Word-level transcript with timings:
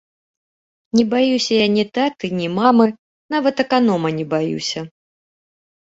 Не 0.99 1.03
баюся 1.11 1.53
я 1.59 1.67
ні 1.75 1.85
таты, 1.99 2.31
ні 2.39 2.47
мамы, 2.57 2.91
нават 3.37 3.55
аканома 3.69 4.07
не 4.21 4.25
баюся! 4.37 4.79